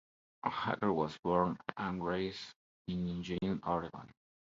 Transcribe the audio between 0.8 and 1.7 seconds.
was born